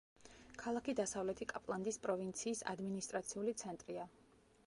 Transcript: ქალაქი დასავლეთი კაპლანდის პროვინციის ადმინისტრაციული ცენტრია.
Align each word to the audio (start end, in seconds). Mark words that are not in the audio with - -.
ქალაქი 0.61 0.95
დასავლეთი 0.99 1.47
კაპლანდის 1.51 2.01
პროვინციის 2.07 2.65
ადმინისტრაციული 2.73 3.57
ცენტრია. 3.63 4.09